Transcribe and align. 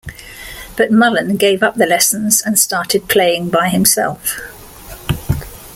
But 0.77 0.89
Mullen 0.91 1.37
gave 1.37 1.61
up 1.61 1.75
the 1.75 1.85
lessons 1.85 2.41
and 2.41 2.57
started 2.57 3.07
playing 3.07 3.49
by 3.51 3.69
himself. 3.69 4.39